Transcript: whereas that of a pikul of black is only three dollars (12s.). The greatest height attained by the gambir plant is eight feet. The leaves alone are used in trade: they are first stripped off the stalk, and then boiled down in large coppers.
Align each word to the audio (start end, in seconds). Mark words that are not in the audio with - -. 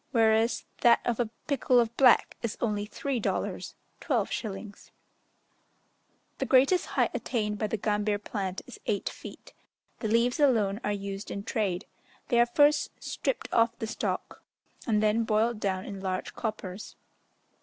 whereas 0.13 0.63
that 0.79 0.99
of 1.05 1.19
a 1.19 1.29
pikul 1.47 1.79
of 1.79 1.95
black 1.95 2.35
is 2.41 2.57
only 2.59 2.87
three 2.87 3.19
dollars 3.19 3.75
(12s.). 4.01 4.89
The 6.39 6.45
greatest 6.47 6.87
height 6.87 7.11
attained 7.13 7.59
by 7.59 7.67
the 7.67 7.77
gambir 7.77 8.17
plant 8.17 8.63
is 8.65 8.79
eight 8.87 9.07
feet. 9.09 9.53
The 9.99 10.07
leaves 10.07 10.39
alone 10.39 10.81
are 10.83 10.91
used 10.91 11.29
in 11.29 11.43
trade: 11.43 11.85
they 12.29 12.39
are 12.39 12.47
first 12.47 12.89
stripped 12.99 13.47
off 13.53 13.77
the 13.77 13.85
stalk, 13.85 14.41
and 14.87 15.03
then 15.03 15.23
boiled 15.23 15.59
down 15.59 15.85
in 15.85 16.01
large 16.01 16.33
coppers. 16.33 16.95